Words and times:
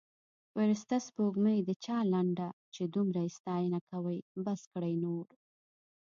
فرسته 0.53 0.95
سپوړمۍ 1.07 1.59
د 1.63 1.71
چا 1.85 1.97
لنډه 2.13 2.47
چې 2.73 2.83
دمره 2.93 3.21
یې 3.27 3.31
ستاینه 3.37 3.79
یې 3.81 3.87
کوي 3.89 4.17
بس 4.45 4.61
کړﺉ 4.71 4.95
نو 5.03 5.15